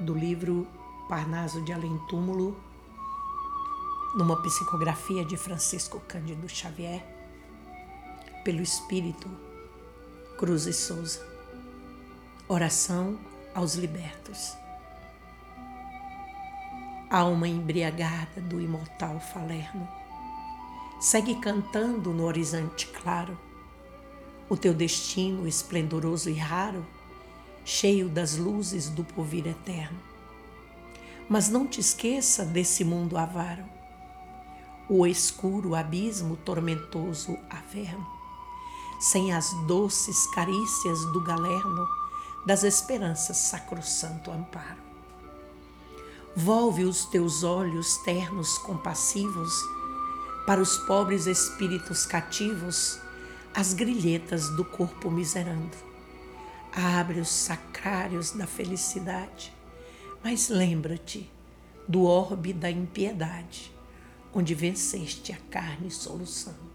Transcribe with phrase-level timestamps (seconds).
[0.00, 0.66] do livro
[1.08, 2.56] Parnaso de Além Túmulo,
[4.14, 7.04] numa psicografia de Francisco Cândido Xavier,
[8.44, 9.28] pelo Espírito
[10.38, 11.26] Cruz e Souza.
[12.46, 13.18] Oração
[13.54, 14.56] aos libertos.
[17.10, 19.88] Alma embriagada do imortal Falerno,
[21.00, 23.38] segue cantando no horizonte claro
[24.48, 26.86] o teu destino esplendoroso e raro,
[27.68, 29.98] cheio das luzes do porvir eterno.
[31.28, 33.62] Mas não te esqueça desse mundo avaro,
[34.88, 38.06] o escuro abismo tormentoso averno,
[38.98, 41.86] sem as doces carícias do galerno
[42.46, 44.88] das esperanças sacrossanto amparo.
[46.34, 49.52] Volve os teus olhos ternos compassivos
[50.46, 52.98] para os pobres espíritos cativos
[53.54, 55.97] as grilhetas do corpo miserando.
[56.80, 59.52] Abre os sacrários da felicidade,
[60.22, 61.28] mas lembra-te
[61.88, 63.74] do orbe da impiedade,
[64.32, 66.67] onde venceste a carne soluçando.